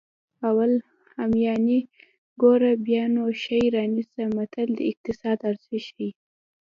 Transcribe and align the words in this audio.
اول 0.47 0.71
همیانۍ 1.17 1.79
ګوره 2.41 2.71
بیا 2.85 3.03
نو 3.13 3.23
شی 3.43 3.59
رانیسه 3.75 4.23
متل 4.35 4.67
د 4.75 4.79
اقتصاد 4.91 5.37
ارزښت 5.49 5.87
ښيي 5.95 6.09